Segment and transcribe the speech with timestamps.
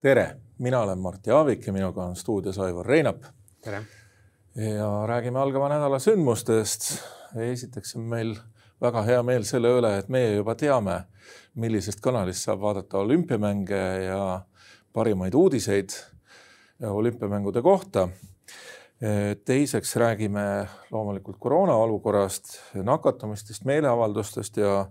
[0.00, 3.22] tere, mina olen Mart Jaavik ja minuga on stuudios Aivar Reinap.
[3.60, 3.82] tere!
[4.56, 7.02] ja räägime algava nädala sündmustest.
[7.36, 8.36] esiteks on meil
[8.80, 11.00] väga hea meel selle üle, et meie juba teame,
[11.54, 14.20] millisest kanalist saab vaadata olümpiamänge ja
[14.92, 15.96] parimaid uudiseid
[16.80, 18.08] olümpiamängude kohta.
[19.44, 24.86] Teiseks räägime loomulikult koroona olukorrast, nakatumistest, meeleavaldustest ja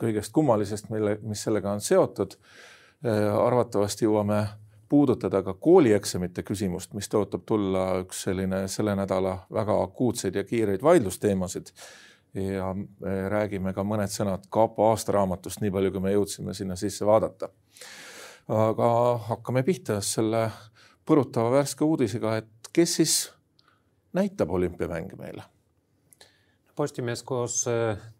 [0.00, 2.36] kõigest kummalisest, mille, mis sellega on seotud.
[3.40, 4.46] arvatavasti jõuame
[4.88, 10.82] puudutada ka koolieksamite küsimust, mis tõotab tulla üks selline selle nädala väga akuutseid ja kiireid
[10.82, 11.72] vaidlusteemasid.
[12.34, 12.74] ja
[13.28, 17.48] räägime ka mõned sõnad kapo aastaraamatust, nii palju, kui me jõudsime sinna sisse vaadata.
[18.48, 20.50] aga hakkame pihta selle
[21.06, 23.35] põrutava värske uudisega, et kes siis
[24.16, 25.44] näitab olümpiamänge meile?
[26.76, 27.62] Postimees koos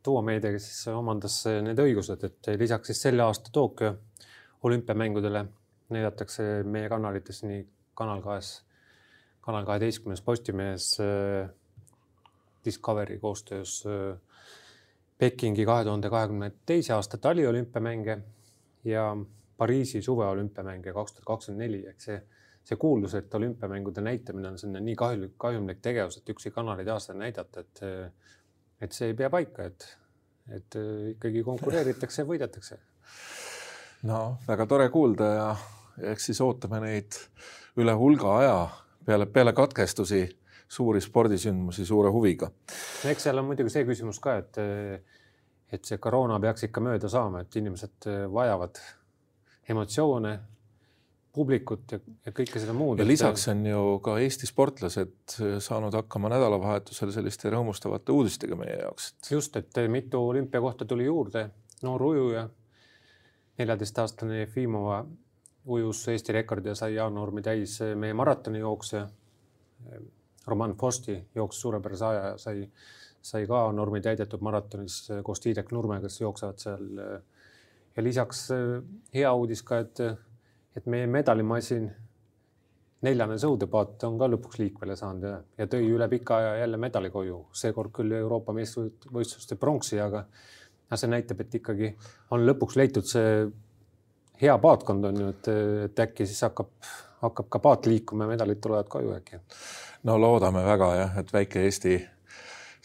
[0.05, 3.95] Duo Meediaga siis omandas need õigused, et lisaks siis selle aasta Tokyo
[4.65, 5.45] olümpiamängudele
[5.93, 8.65] näidatakse meie kanalites nii Kanal kahes,
[9.41, 11.51] Kanal kaheteistkümnes Postimees äh,,
[12.65, 14.19] Discovery koostöös äh,
[15.19, 18.19] Pekingi kahe tuhande kahekümne teise aasta taliolümpiamänge
[18.85, 19.17] ja
[19.57, 22.19] Pariisi suveolümpiamänge kaks tuhat kakskümmend neli ehk see,
[22.67, 26.89] see kuuldus, et olümpiamängude näitamine on selline nii kahjulik, kahjumlik tegevus, et ükski kanal ei
[26.89, 27.83] taha seda näidata, et,
[28.83, 29.87] et see ei pea paika, et,
[30.57, 30.79] et
[31.13, 32.81] ikkagi konkureeritakse ja võidetakse.
[34.11, 35.47] no väga tore kuulda ja
[36.13, 37.21] eks siis ootame neid
[37.79, 38.59] üle hulga aja
[39.07, 40.25] peale, peale katkestusi
[40.69, 42.51] suuri spordisündmusi suure huviga.
[43.07, 44.59] eks seal on muidugi see küsimus ka, et,
[45.71, 48.83] et see koroona peaks ikka mööda saama, et inimesed vajavad
[49.71, 50.39] emotsioone,
[51.37, 53.01] publikut ja, ja kõike seda muud.
[53.01, 59.13] ja lisaks on ju ka Eesti sportlased saanud hakkama nädalavahetusel selliste rõõmustavate uudistega meie jaoks.
[59.31, 61.49] just, et mitu olümpiakohta tuli juurde,
[61.85, 62.49] noor ujuja,
[63.59, 65.05] neljateistaastane Jefimova
[65.67, 69.07] ujus Eesti rekordi ja sai jaanuarmi täis meie maratonijooksja.
[70.47, 72.69] Roman Fosti jooksis suurepärase aja ja sai,
[73.23, 76.87] sai ka normi täidetud maratonis koos Tiidek Nurmega, kes jooksevad seal.
[77.97, 78.49] ja lisaks
[79.15, 79.99] hea uudis ka, et,
[80.77, 81.89] et meie medalimasin,
[83.07, 87.11] neljane sõudepaat on ka lõpuks liikvele saanud ja, ja tõi üle pika aja jälle medali
[87.13, 90.27] koju, seekord küll Euroopa meistrivõistluste pronksi, aga
[90.95, 91.93] see näitab, et ikkagi
[92.35, 93.47] on lõpuks leitud see
[94.41, 95.49] hea paatkond on ju, et,
[95.87, 96.71] et äkki siis hakkab,
[97.25, 99.41] hakkab ka paat liikuma ja medalid tulevad koju äkki.
[100.05, 101.99] no loodame väga jah, et väike Eesti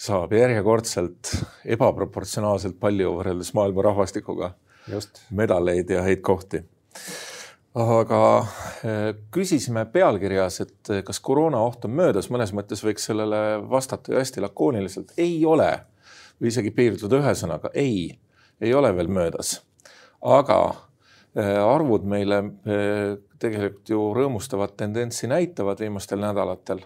[0.02, 1.34] saab järjekordselt
[1.76, 4.54] ebaproportsionaalselt palju võrreldes maailma rahvastikuga
[4.90, 5.22] Just.
[5.30, 6.64] medaleid ja häid kohti.
[7.76, 8.22] Aga
[8.84, 14.12] eh, küsisime pealkirjas, et eh, kas koroona oht on möödas, mõnes mõttes võiks sellele vastata
[14.12, 15.72] ju hästi lakooniliselt, ei ole
[16.42, 18.10] või isegi piirduda ühe sõnaga, ei,
[18.62, 19.60] ei ole veel möödas.
[20.22, 20.62] aga
[21.32, 22.42] Äh, arvud meile
[23.40, 26.84] tegelikult ju rõõmustavat tendentsi näitavad viimastel nädalatel.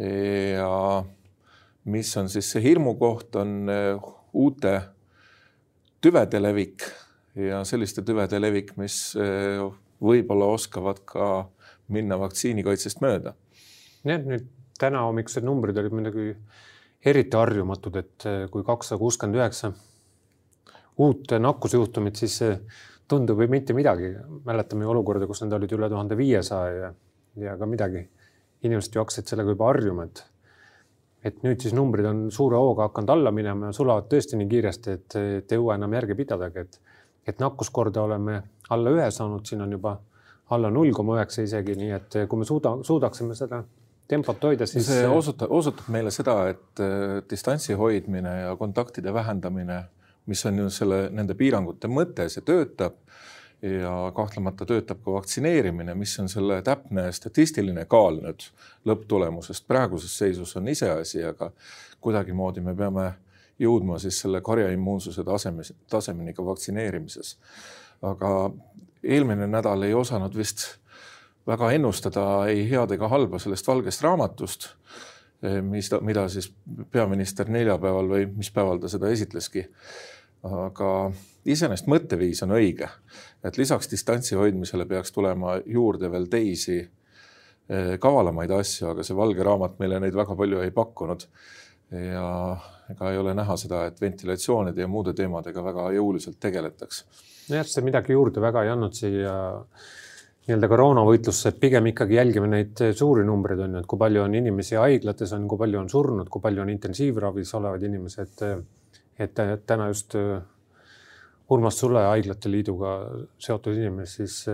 [0.00, 1.04] ja
[1.84, 3.68] mis on siis see hirmukoht, on
[4.32, 4.72] uute
[6.00, 6.86] tüvede levik
[7.38, 9.14] ja selliste tüvede levik, mis
[10.00, 11.28] võib-olla oskavad ka
[11.92, 13.34] minna vaktsiinikaitsest mööda.
[14.04, 14.48] jah, nüüd
[14.80, 16.34] täna hommikused numbrid olid muidugi
[17.04, 19.72] eriti harjumatud, et kui kakssada kuuskümmend üheksa
[21.00, 22.40] uut nakkusjuhtumit, siis
[23.10, 24.14] tundub või mitte midagi.
[24.44, 26.90] mäletame ju olukorda, kus need olid üle tuhande viiesaja ja,
[27.36, 28.08] ja ka midagi.
[28.62, 30.20] inimesed ju hakkasid sellega juba harjuma, et,
[31.24, 34.96] et nüüd siis numbrid on suure hooga hakanud alla minema ja sulavad tõesti nii kiiresti,
[34.98, 36.80] et, et ei jõua enam järge pidadagi, et,
[37.30, 39.96] et nakkuskorda oleme alla ühe saanud, siin on juba
[40.50, 43.62] alla null koma üheksa isegi, nii et kui me suuda, suudaksime seda
[44.10, 44.88] tempot hoida, siis.
[44.88, 46.82] see osutab, osutab meile seda, et
[47.30, 49.84] distantsi hoidmine ja kontaktide vähendamine
[50.30, 52.98] mis on ju selle, nende piirangute mõte, see töötab
[53.60, 58.46] ja kahtlemata töötab ka vaktsineerimine, mis on selle täpne statistiline kaal nüüd
[58.88, 61.50] lõpptulemusest praeguses seisus on iseasi, aga
[62.00, 63.10] kuidagimoodi me peame
[63.60, 67.36] jõudma siis selle karjaimmuunsuse taseme, tasemeni ka vaktsineerimises.
[68.02, 68.50] aga
[69.02, 70.66] eelmine nädal ei osanud vist
[71.46, 74.68] väga ennustada ei head ega halba sellest valgest raamatust,
[75.62, 76.52] mis, mida siis
[76.92, 79.66] peaminister neljapäeval või mis päeval ta seda esitleski
[80.46, 81.10] aga
[81.48, 82.88] iseenesest mõtteviis on õige,
[83.44, 89.44] et lisaks distantsi hoidmisele peaks tulema juurde veel teisi eh, kavalamaid asju, aga see valge
[89.44, 91.26] raamat meile neid väga palju ei pakkunud.
[91.90, 92.26] Ja
[92.90, 97.04] ega ei ole näha seda, et ventilatsioonide ja muude teemadega väga jõuliselt tegeletaks.
[97.50, 99.34] nojah, see midagi juurde väga ei andnud siia
[100.46, 104.34] nii-öelda koroonavõitlusse, et pigem ikkagi jälgime neid suuri numbreid on ju, et kui palju on
[104.34, 108.46] inimesi haiglates on, kui palju on surnud, kui palju on intensiivravis olevaid inimesi, et
[109.20, 110.14] et täna just
[111.50, 112.94] Urmas Sule Haiglate Liiduga
[113.38, 114.46] seotud inimene, siis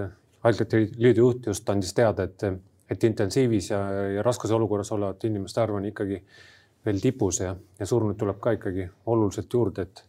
[0.42, 2.42] Haiglate Liidu juht just andis teada, et,
[2.90, 3.80] et intensiivis ja,
[4.16, 6.18] ja raskes olukorras olevate inimeste arv on ikkagi
[6.86, 10.04] veel tipus ja, ja surnuid tuleb ka ikkagi oluliselt juurde, et,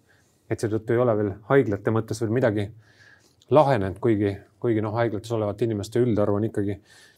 [0.49, 2.67] et seetõttu ei ole veel haiglate mõttes veel midagi
[3.53, 6.77] lahenenud, kuigi, kuigi noh, haiglates olevate inimeste üldarv on ikkagi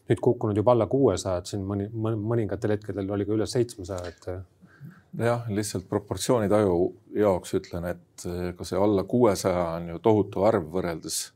[0.10, 4.30] nüüd kukkunud juba alla kuuesaja, et siin mõni, mõningatel hetkedel oli ka üle seitsmesaja, et.
[5.20, 6.78] jah, lihtsalt proportsioonitaju
[7.18, 11.28] jaoks ütlen, et ka see alla kuuesaja on ju tohutu arv võrreldes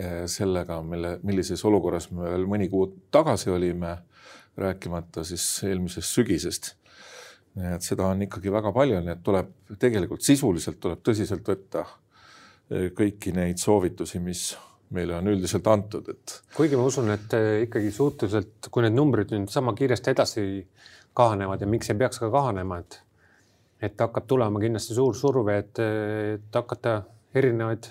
[0.00, 3.96] Eh, sellega, mille, millises olukorras me veel mõni kuu tagasi olime,
[4.56, 6.68] rääkimata siis eelmisest sügisest.
[7.58, 11.84] Et seda on ikkagi väga palju, nii et tuleb tegelikult sisuliselt tuleb tõsiselt võtta
[12.70, 14.50] eh, kõiki neid soovitusi, mis
[14.94, 16.40] meile on üldiselt antud, et.
[16.56, 20.44] kuigi ma usun, et eh, ikkagi suhteliselt, kui need numbrid nüüd sama kiiresti edasi
[21.16, 23.00] kahanevad ja miks ei peaks ka kahanema, et,
[23.82, 25.82] et hakkab tulema kindlasti suur surve, et,
[26.36, 27.00] et hakata
[27.34, 27.90] erinevaid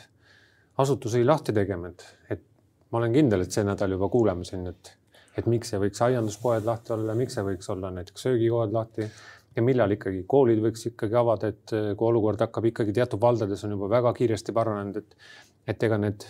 [0.80, 2.46] asutusi lahti tegema, et, et
[2.92, 4.94] ma olen kindel, et see nädal juba kuuleme siin, et,
[5.38, 9.08] et miks ei võiks aianduspoed lahti olla, miks ei võiks olla näiteks söögikohad lahti
[9.56, 13.76] ja millal ikkagi koolid võiks ikkagi avada, et kui olukord hakkab ikkagi teatud valdades on
[13.76, 15.32] juba väga kiiresti paranenud, et,
[15.74, 16.26] et ega need,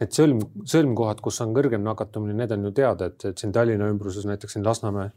[0.00, 0.42] need sõlm,
[0.74, 4.56] sõlmkohad, kus on kõrgem nakatumine, need on ju teada, et, et siin Tallinna ümbruses näiteks
[4.56, 5.10] siin Lasnamäe,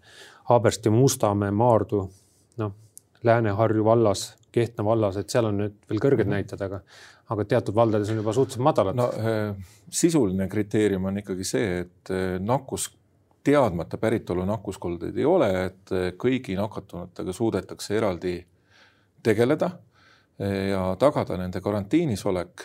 [0.50, 2.08] Haabersti, Mustamäe, Maardu,
[2.62, 2.78] noh,
[3.24, 6.36] Lääne-Harju vallas, Kehtna vallas, et seal on nüüd veel kõrged mhm.
[6.36, 6.84] näitajad, aga
[7.34, 8.98] aga teatud valdades on juba suhteliselt madalad.
[8.98, 9.56] no eh,
[9.90, 12.90] sisuline kriteerium on ikkagi see, et eh, nakkus,
[13.44, 18.38] teadmata päritolu nakkuskoldeid ei ole, et eh, kõigi nakatunutega suudetakse eraldi
[19.24, 19.72] tegeleda
[20.44, 22.64] ja tagada nende karantiinis olek.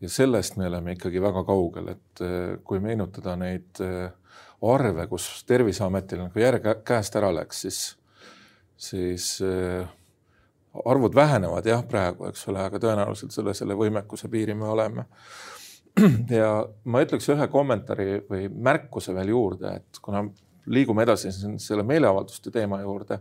[0.00, 2.22] ja sellest me oleme ikkagi väga kaugel, et
[2.66, 3.78] kui meenutada neid
[4.60, 7.78] arve, kus Terviseametil nagu järg käest ära läks, siis,
[8.76, 9.28] siis
[10.84, 15.06] arvud vähenevad jah, praegu, eks ole, aga tõenäoliselt selle, selle võimekuse piiri me oleme.
[16.38, 16.48] Ja
[16.84, 20.24] ma ütleks ühe kommentaari või märkuse veel juurde, et kuna
[20.66, 23.20] liigume edasi selle meeleavalduste teema juurde,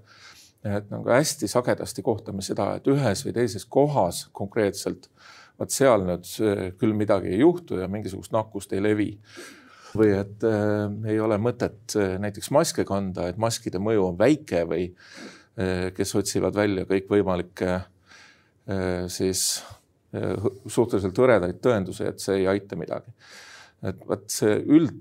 [0.63, 5.09] et nagu hästi sagedasti kohtame seda, et ühes või teises kohas konkreetselt,
[5.59, 6.29] vot seal nüüd
[6.79, 9.11] küll midagi ei juhtu ja mingisugust nakkust ei levi.
[9.93, 14.63] Või et äh, ei ole mõtet äh, näiteks maske kanda, et maskide mõju on väike
[14.65, 14.87] või
[15.53, 19.61] Eh, kes otsivad välja kõikvõimalikke eh, siis
[20.13, 23.13] suhteliselt hõredaid tõendusi, et see ei aita midagi.
[23.83, 24.93] et vot see üld,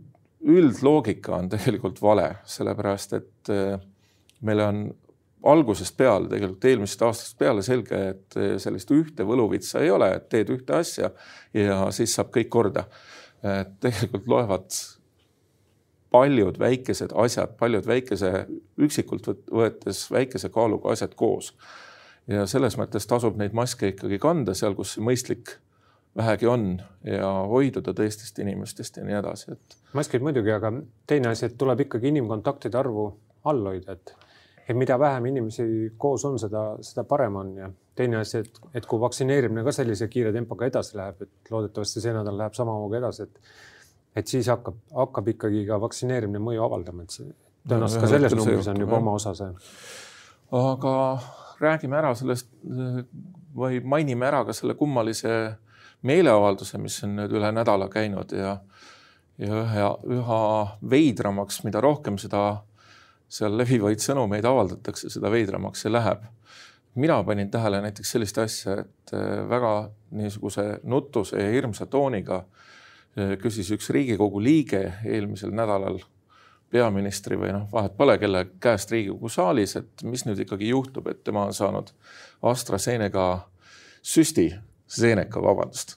[0.42, 3.52] üldloogika on tegelikult vale, sellepärast et
[4.42, 4.80] meile on
[5.52, 10.50] algusest peale, tegelikult eelmisest aastast peale selge, et sellist ühte võluvitsa ei ole, et teed
[10.54, 11.12] ühte asja
[11.54, 12.86] ja siis saab kõik korda.
[13.82, 14.70] tegelikult loevad
[16.12, 18.44] paljud väikesed asjad, paljud väikese,
[18.78, 21.52] üksikult võetes väikese kaaluga asjad koos.
[22.30, 25.56] Ja selles mõttes tasub neid maske ikkagi kanda seal, kus see mõistlik
[26.16, 26.66] vähegi on
[27.08, 29.78] ja hoiduda teistest inimestest ja nii edasi, et.
[29.96, 30.72] maskid muidugi, aga
[31.08, 33.06] teine asi, et tuleb ikkagi inimkontaktide arvu
[33.48, 34.14] all hoida, et,
[34.68, 35.64] et mida vähem inimesi
[35.98, 40.08] koos on, seda, seda parem on ja teine asi, et, et kui vaktsineerimine ka sellise
[40.12, 43.54] kiire tempoga edasi läheb, et loodetavasti see nädal läheb samamoodi edasi, et
[44.16, 47.30] et siis hakkab, hakkab ikkagi ka vaktsineerimine mõju avaldama, et see
[47.68, 49.48] tõenäoliselt ka selles numbris on juba oma osa see.
[50.58, 50.92] aga
[51.62, 52.50] räägime ära sellest
[53.54, 55.32] või mainime ära ka selle kummalise
[56.08, 58.56] meeleavalduse, mis on nüüd üle nädala käinud ja,
[59.38, 59.88] ja üha,
[60.18, 60.42] üha
[60.90, 62.62] veidramaks, mida rohkem seda
[63.32, 66.24] seal levivaid sõnumeid avaldatakse, seda veidramaks see läheb.
[66.94, 69.12] mina panin tähele näiteks sellist asja, et
[69.48, 72.72] väga niisuguse nutuse ja hirmsa tooniga äh,
[73.12, 75.98] Äh, küsis üks Riigikogu liige eelmisel nädalal
[76.72, 81.22] peaministri või noh, vahet pole, kelle käest Riigikogu saalis, et mis nüüd ikkagi juhtub, et
[81.24, 81.92] tema on saanud
[82.48, 83.26] AstraZeneca
[84.02, 84.50] süsti,
[84.92, 85.96] Zeneca, vabandust.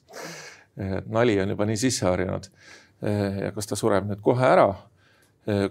[1.12, 2.46] nali on juba nii sisse harjunud.
[3.41, 4.70] Ja kas ta sureb nüüd kohe ära,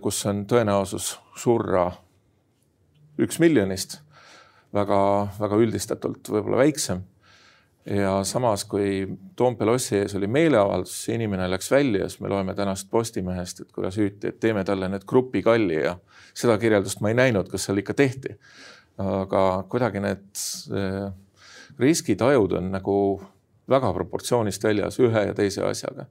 [0.04, 1.86] kus on tõenäosus surra
[3.18, 3.98] üks miljonist
[4.74, 7.04] väga-väga üldistatult võib-olla väiksem
[7.86, 12.88] ja samas, kui Toompea lossi ees oli meeleavaldus, inimene läks välja, siis me loeme tänast
[12.90, 15.96] Postimehest, et kuidas hüüti, et teeme talle nüüd grupikalli ja
[16.34, 18.38] seda kirjeldust ma ei näinud, kas seal ikka tehti.
[18.98, 20.44] aga kuidagi need
[21.78, 22.96] riskitajud on nagu
[23.68, 26.06] väga proportsioonist väljas ühe ja teise asjaga.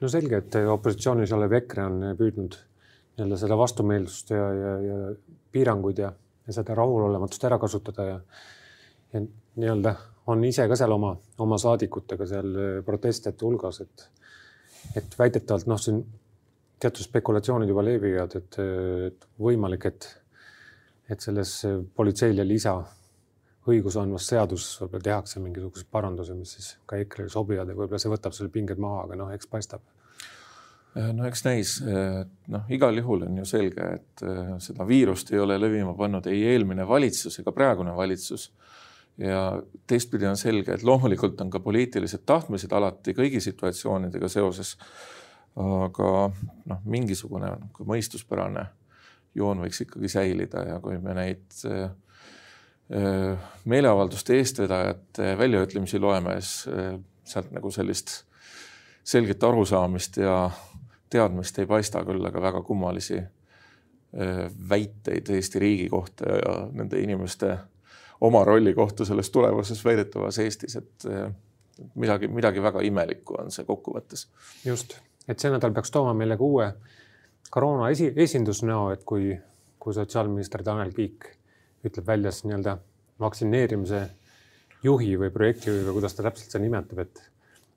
[0.00, 2.58] no selge, et opositsioonis olev EKRE on püüdnud
[3.14, 4.96] nii-öelda seda vastumeelsust ja, ja, ja
[5.54, 6.12] piiranguid ja,
[6.46, 8.18] ja seda rahulolematust ära kasutada ja,
[9.14, 9.94] ja nii-öelda
[10.26, 11.14] on ise ka seal oma,
[11.44, 14.08] oma saadikutega seal äh, protestijate hulgas, et,
[14.96, 16.02] et väidetavalt noh, siin
[16.80, 18.60] teatud spekulatsioonid juba levivad, et,
[19.08, 20.10] et võimalik, et,
[21.10, 21.56] et selles
[21.96, 22.76] politseile lisa
[23.70, 28.12] õiguse andvas seaduses võib-olla tehakse mingisuguseid parandusi, mis siis ka EKRE-le sobivad ja võib-olla see
[28.12, 29.84] võtab selle pinged maha, aga noh, eks paistab.
[30.94, 34.24] no eks näis, noh, igal juhul on ju selge, et
[34.66, 38.50] seda viirust ei ole levima pannud ei eelmine valitsus ega praegune valitsus.
[39.18, 44.76] Ja teistpidi on selge, et loomulikult on ka poliitilised tahtmised alati kõigi situatsioonidega seoses.
[45.54, 46.08] aga
[46.66, 48.64] noh, mingisugune mõistuspärane
[49.38, 51.54] joon võiks ikkagi säilida ja kui me neid
[53.64, 56.66] meeleavalduste eestvedajate väljaütlemisi loeme, siis
[57.24, 58.24] sealt nagu sellist
[59.04, 60.50] selget arusaamist ja
[61.10, 63.20] teadmist ei paista küll, aga väga kummalisi
[64.68, 67.56] väiteid Eesti riigi kohta ja nende inimeste
[68.20, 71.06] oma rolli kohta selles tulevases väidetavas Eestis, et
[71.94, 74.28] midagi, midagi väga imelikku on see kokkuvõttes.
[74.64, 74.96] just,
[75.28, 76.68] et see nädal peaks tooma meile ka uue
[77.50, 79.34] koroona esi, esindusnäo, et kui,
[79.78, 81.26] kui sotsiaalminister Tanel Kiik
[81.84, 82.78] ütleb välja siis nii-öelda
[83.20, 84.00] vaktsineerimise
[84.84, 87.22] juhi või projektijuhi või kuidas ta täpselt seda nimetab, et,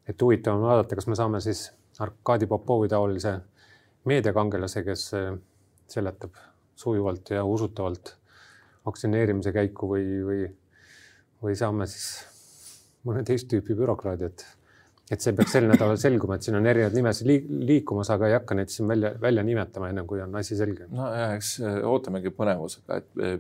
[0.09, 1.67] et huvitav on vaadata, kas me saame siis
[2.03, 3.35] Arkadi Popovi taolise
[4.07, 5.29] meediakangelase, kes eh,
[5.89, 6.35] seletab
[6.77, 8.15] sujuvalt ja usutavalt
[8.87, 10.47] vaktsineerimise käiku või, või,
[11.43, 12.07] või saame siis
[13.07, 14.31] mõne teist tüüpi bürokraadi,
[15.11, 17.29] et see peaks sel nädalal selguma, et siin on erinevaid nimesid
[17.69, 20.89] liikumas, aga ei hakka neid siin välja, välja nimetama, enne kui on asi selge.
[20.91, 23.37] no ja eks äh, ootamegi põnevusega, et äh,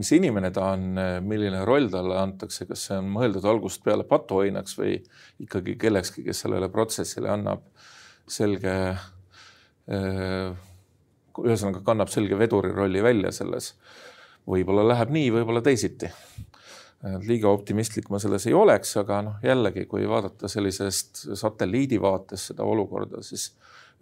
[0.00, 4.04] mis inimene ta on, äh, milline roll talle antakse, kas see on mõeldud algusest peale
[4.08, 4.98] patuoinaks või
[5.46, 7.64] ikkagi kellekski, kes sellele protsessile annab
[8.30, 8.74] selge,
[9.90, 13.72] ühesõnaga kannab selge veduri rolli välja selles.
[14.50, 16.10] Võib-olla läheb nii, võib-olla teisiti
[17.24, 22.66] liiga optimistlik ma selles ei oleks, aga noh, jällegi, kui vaadata sellisest satelliidi vaates seda
[22.68, 23.54] olukorda, siis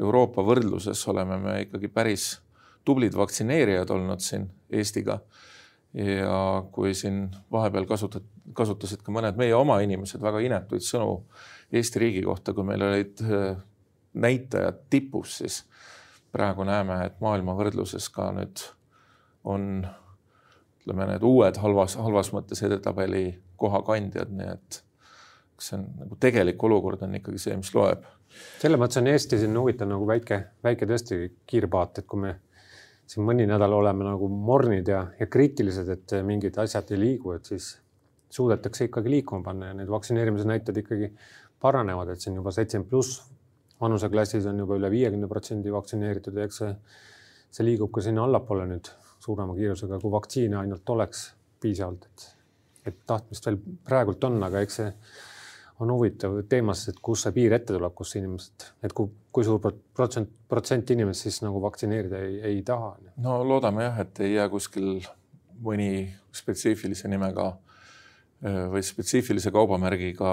[0.03, 2.33] Euroopa võrdluses oleme me ikkagi päris
[2.87, 5.21] tublid vaktsineerijad olnud siin Eestiga.
[5.95, 11.23] ja kui siin vahepeal kasutad, kasutasid ka mõned meie oma inimesed väga inetuid sõnu
[11.73, 13.57] Eesti riigi kohta, kui meil olid äh,
[14.13, 15.63] näitajad tipus, siis
[16.33, 18.63] praegu näeme, et maailma võrdluses ka nüüd
[19.49, 19.87] on
[20.89, 23.27] ütleme, need uued halvas, halvas mõttes edetabeli
[23.61, 24.79] kohakandjad, nii et
[25.61, 28.07] see on nagu tegelik olukord on ikkagi see, mis loeb.
[28.63, 32.35] selles mõttes on Eesti siin huvitav nagu väike, väike tõesti kiirpaat, et kui me
[33.09, 37.45] siin mõni nädal oleme nagu mornid ja, ja kriitilised, et mingid asjad ei liigu, et
[37.45, 37.75] siis
[38.31, 41.11] suudetakse ikkagi liikuma panna ja need vaktsineerimise näitajad ikkagi
[41.61, 43.27] paranevad, et siin juba seitsekümmend pluss
[43.81, 46.73] vanuseklassis on juba üle viiekümne protsendi vaktsineeritud ja eks see,
[47.51, 48.91] see liigub ka sinna allapoole nüüd
[49.23, 51.25] suurema kiirusega, kui vaktsiine ainult oleks
[51.61, 52.29] piisavalt, et,
[52.91, 54.93] et tahtmist veel praegult on, aga eks see
[55.79, 59.63] on huvitav teemas, et kus see piir ette tuleb, kus inimesed, et kui, kui suur
[59.95, 62.97] protsent, protsent inimest siis nagu vaktsineerida ei, ei taha.
[63.23, 64.99] no loodame jah, et ei jää kuskil
[65.63, 67.53] mõni spetsiifilise nimega
[68.43, 70.33] või spetsiifilise kaubamärgiga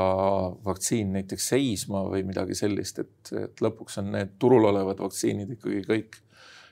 [0.66, 5.82] vaktsiin näiteks seisma või midagi sellist, et, et lõpuks on need turul olevad vaktsiinid ikkagi
[5.88, 6.20] kõik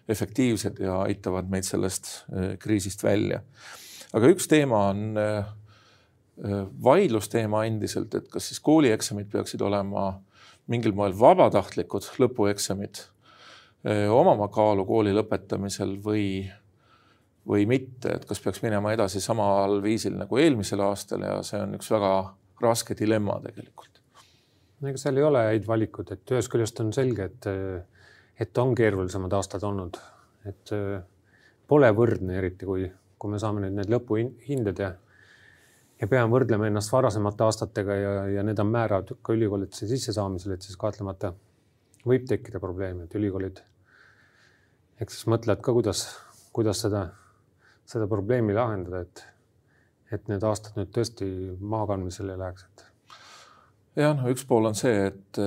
[0.09, 3.41] efektiivsed ja aitavad meid sellest äh, kriisist välja.
[4.13, 5.37] aga üks teema on äh,
[6.43, 10.11] äh, vaidlusteema endiselt, et kas siis koolieksamid peaksid olema
[10.67, 13.01] mingil moel vabatahtlikud lõpueksamid,
[14.15, 16.45] omama kaalu kooli lõpetamisel või,
[17.43, 21.75] või mitte, et kas peaks minema edasi samal viisil nagu eelmisel aastal ja see on
[21.75, 22.13] üks väga
[22.63, 23.99] raske dilemma tegelikult.
[24.87, 27.49] ega seal ei ole häid valikuid, et ühest küljest on selge, et
[28.39, 29.97] et on keerulisemad aastad olnud,
[30.49, 31.01] et äh,
[31.67, 32.87] pole võrdne, eriti kui,
[33.17, 34.93] kui me saame nüüd need lõpuhinded ja
[36.01, 40.65] ja peame võrdlema ennast varasemate aastatega ja, ja need on määravad ka ülikoolidesse sissesaamisel, et
[40.65, 41.31] siis kahtlemata
[42.03, 43.61] võib tekkida probleeme, et ülikoolid
[45.01, 46.03] eks siis mõtlevad ka, kuidas,
[46.55, 47.05] kuidas seda,
[47.89, 49.23] seda probleemi lahendada, et,
[50.15, 51.27] et need aastad nüüd tõesti
[51.73, 52.85] maakandmisele läheks, et.
[54.03, 55.41] jah, no üks pool on see, et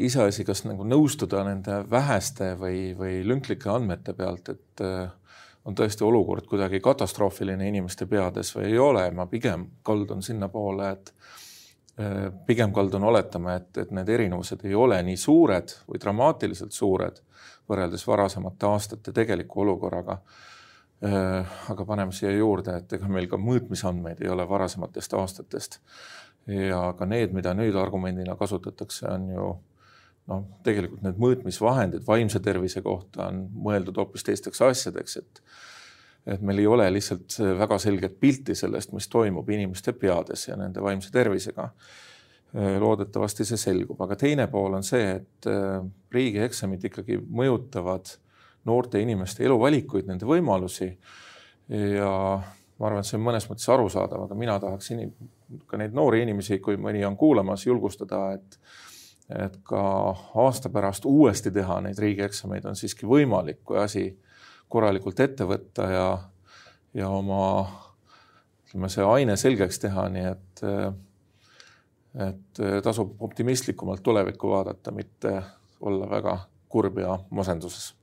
[0.00, 5.08] iseasi, kas nagu nõustuda nende väheste või, või lünklike andmete pealt, et äh,
[5.66, 11.12] on tõesti olukord kuidagi katastroofiline inimeste peades või ei ole, ma pigem kaldun sinnapoole, et
[12.00, 17.22] äh, pigem kaldun oletama, et, et need erinevused ei ole nii suured või dramaatiliselt suured
[17.66, 20.20] võrreldes varasemate aastate tegeliku olukorraga.
[21.04, 25.80] Äh, aga paneme siia juurde, et ega meil ka mõõtmisandmeid ei ole varasematest aastatest
[26.46, 29.46] ja ka need, mida nüüd argumendina kasutatakse, on ju
[30.30, 35.42] noh, tegelikult need mõõtmisvahendid vaimse tervise kohta on mõeldud hoopis teisteks asjadeks, et
[36.26, 40.82] et meil ei ole lihtsalt väga selget pilti sellest, mis toimub inimeste peades ja nende
[40.82, 41.70] vaimse tervisega.
[42.80, 45.82] loodetavasti see selgub, aga teine pool on see, et äh,
[46.14, 48.08] riigieksamid ikkagi mõjutavad
[48.64, 50.88] noorte inimeste eluvalikuid, nende võimalusi
[51.68, 52.12] ja
[52.78, 55.12] ma arvan, et see on mõnes mõttes arusaadav, aga mina tahaks inim,
[55.66, 58.60] ka neid noori inimesi, kui mõni on kuulamas, julgustada, et
[59.26, 59.80] et ka
[60.38, 64.04] aasta pärast uuesti teha neid riigieksameid on siiski võimalik, kui asi
[64.70, 66.06] korralikult ette võtta ja,
[66.94, 67.40] ja oma
[68.68, 70.64] ütleme, see aine selgeks teha, nii et
[72.16, 75.34] et tasub optimistlikumalt tulevikku vaadata, mitte
[75.80, 76.38] olla väga
[76.68, 77.94] kurb ja masenduses.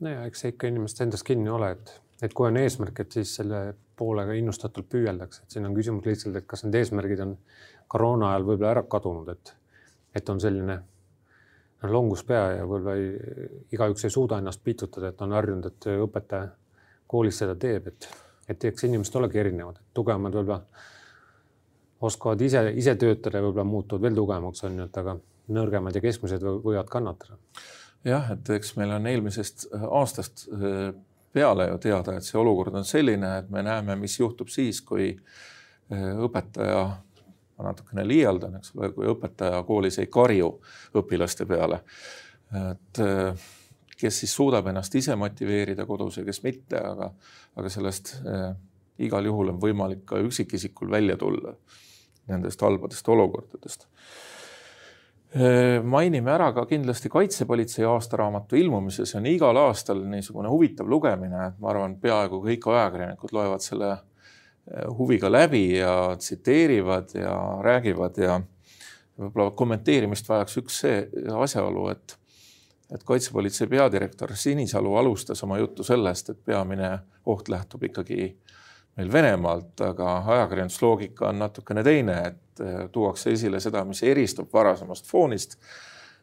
[0.00, 3.12] no ja eks see ikka inimeste endast kinni ole, et, et kui on eesmärk, et
[3.12, 3.60] siis selle
[3.96, 7.36] poolega innustatult püüeldakse, et siin on küsimus lihtsalt, et kas need eesmärgid on
[7.92, 9.54] koroona ajal võib-olla ära kadunud, et,
[10.16, 12.96] et on selline no, longuspea ja võib-olla
[13.72, 16.50] igaüks ei suuda ennast pitutada, et on harjunud, et õpetaja
[17.06, 18.10] koolis seda teeb, et,
[18.52, 20.60] et eks inimesed olegi erinevad, tugevamad võib-olla
[22.06, 25.16] oskavad ise, ise töötada ja võib-olla muutuvad veel tugevamaks, on ju, et aga
[25.56, 27.38] nõrgemad ja keskmised võivad kannatada.
[28.04, 30.90] jah, et eks meil on eelmisest aastast äh,
[31.36, 35.10] peale ju teada, et see olukord on selline, et me näeme, mis juhtub siis, kui
[35.12, 36.80] äh, õpetaja,
[37.56, 40.50] ma natukene liialdan, eks ole, kui õpetaja koolis ei karju
[41.00, 41.82] õpilaste peale.
[42.56, 42.98] et
[43.98, 47.08] kes siis suudab ennast ise motiveerida kodus ja kes mitte, aga,
[47.56, 48.12] aga sellest
[49.02, 51.56] igal juhul on võimalik ka üksikisikul välja tulla
[52.30, 53.86] nendest halbadest olukordadest.
[55.84, 61.58] Mainime ära ka kindlasti Kaitsepolitsei aastaraamatu ilmumise, see on igal aastal niisugune huvitav lugemine, et
[61.60, 63.90] ma arvan, peaaegu kõik ajakirjanikud loevad selle
[64.98, 68.38] huviga läbi ja tsiteerivad ja räägivad ja
[69.18, 71.02] võib-olla kommenteerimist vajaks üks see
[71.34, 72.16] asjaolu, et
[72.86, 76.92] et kaitsepolitsei peadirektor Sinisalu alustas oma juttu sellest, et peamine
[77.26, 78.36] oht lähtub ikkagi
[78.96, 85.10] meil Venemaalt, aga ajakirjandusloogika on natukene teine, et eh, tuuakse esile seda, mis eristub varasemast
[85.10, 85.58] foonist.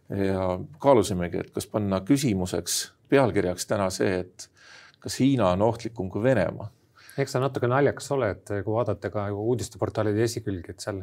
[0.09, 2.73] ja kaalusimegi, et kas panna küsimuseks,
[3.09, 4.49] pealkirjaks täna see, et
[4.99, 6.67] kas Hiina on ohtlikum kui Venemaa.
[7.17, 10.99] eks ta natuke naljakas ole, et kui vaadata ka uudisteportaalide esikülgi, et seal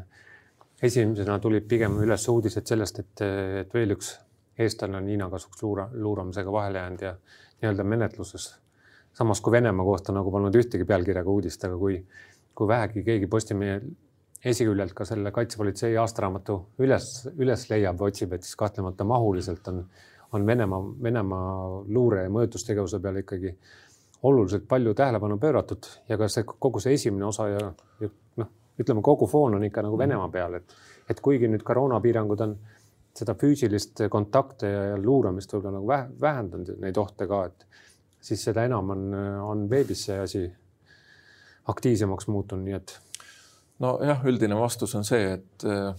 [0.83, 3.25] esimesena tulid pigem üles uudised sellest, et,
[3.63, 4.19] et veel üks
[4.59, 7.15] eestlane on Hiina kasuks luura, luuramisega vahele jäänud ja
[7.63, 8.51] nii-öelda menetluses
[9.13, 11.99] samas kui Venemaa kohta nagu polnud ühtegi pealkirjaga uudist, aga kui,
[12.55, 13.81] kui vähegi keegi Postimehe
[14.45, 19.83] esiküljelt ka selle kaitsepolitsei aastaraamatu üles, üles leiab või otsib, et siis kahtlemata mahuliselt on,
[20.33, 21.53] on Venemaa, Venemaa
[21.89, 23.53] luure ja mõjutustegevuse peale ikkagi
[24.23, 27.61] oluliselt palju tähelepanu pööratud ja ka see kogu see esimene osa ja,
[28.01, 30.77] ja noh, ütleme kogu foon on ikka nagu Venemaa peal, et,
[31.09, 32.57] et kuigi nüüd koroonapiirangud on
[33.17, 37.67] seda füüsilist kontakte ja, ja luuramist võib-olla nagu vähendanud neid ohte ka, et
[38.21, 39.07] siis seda enam on,
[39.45, 40.45] on veebis see asi
[41.71, 42.95] aktiivsemaks muutunud, nii et.
[43.81, 45.95] nojah, üldine vastus on see, et äh,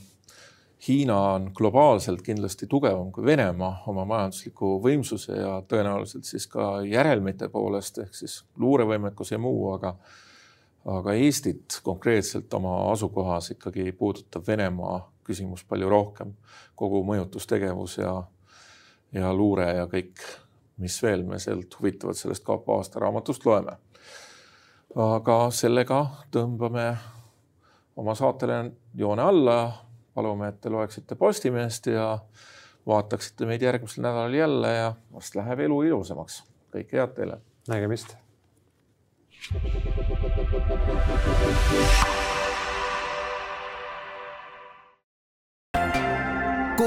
[0.88, 7.52] Hiina on globaalselt kindlasti tugevam kui Venemaa oma majandusliku võimsuse ja tõenäoliselt siis ka järelmite
[7.54, 9.96] poolest ehk siis luurevõimekus ja muu, aga
[10.90, 16.34] aga Eestit konkreetselt oma asukohas ikkagi puudutab Venemaa küsimus palju rohkem,
[16.76, 18.16] kogu mõjutustegevus ja
[19.14, 20.24] ja luure ja kõik
[20.82, 23.78] mis veel me sealt huvitavat sellest kapo aastaraamatust loeme.
[24.96, 26.02] aga sellega
[26.34, 26.86] tõmbame
[27.96, 29.86] oma saatele joone alla.
[30.14, 32.20] palume, et te loeksite Postimehest ja
[32.88, 36.44] vaataksite meid järgmisel nädalal jälle ja vast läheb elu ilusamaks.
[36.76, 37.40] kõike head teile.
[37.68, 38.18] nägemist.